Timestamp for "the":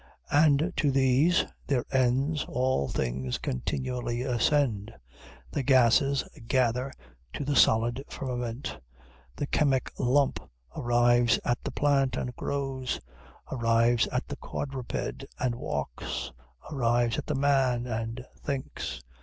5.51-5.61, 7.45-7.55, 9.35-9.45, 11.63-11.69, 14.27-14.37, 17.27-17.35